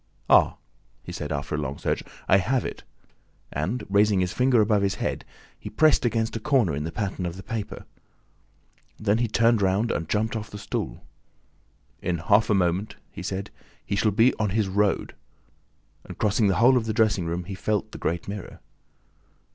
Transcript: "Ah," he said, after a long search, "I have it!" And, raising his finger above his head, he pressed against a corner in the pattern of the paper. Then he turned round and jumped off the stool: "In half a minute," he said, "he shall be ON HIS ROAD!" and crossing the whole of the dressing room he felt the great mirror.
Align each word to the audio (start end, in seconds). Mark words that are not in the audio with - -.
"Ah," 0.31 0.57
he 1.03 1.11
said, 1.11 1.31
after 1.31 1.53
a 1.53 1.59
long 1.59 1.77
search, 1.77 2.01
"I 2.27 2.37
have 2.37 2.65
it!" 2.65 2.81
And, 3.53 3.83
raising 3.87 4.19
his 4.19 4.33
finger 4.33 4.59
above 4.59 4.81
his 4.81 4.95
head, 4.95 5.23
he 5.59 5.69
pressed 5.69 6.05
against 6.05 6.35
a 6.35 6.39
corner 6.39 6.75
in 6.75 6.85
the 6.85 6.91
pattern 6.91 7.23
of 7.23 7.35
the 7.37 7.43
paper. 7.43 7.85
Then 8.99 9.19
he 9.19 9.27
turned 9.27 9.61
round 9.61 9.91
and 9.91 10.09
jumped 10.09 10.35
off 10.35 10.49
the 10.49 10.57
stool: 10.57 11.05
"In 12.01 12.17
half 12.17 12.49
a 12.49 12.55
minute," 12.55 12.95
he 13.11 13.21
said, 13.21 13.51
"he 13.85 13.95
shall 13.95 14.09
be 14.09 14.33
ON 14.39 14.49
HIS 14.49 14.67
ROAD!" 14.69 15.13
and 16.03 16.17
crossing 16.17 16.47
the 16.47 16.55
whole 16.55 16.77
of 16.77 16.87
the 16.87 16.93
dressing 16.93 17.27
room 17.27 17.43
he 17.43 17.53
felt 17.53 17.91
the 17.91 17.99
great 17.99 18.27
mirror. 18.27 18.59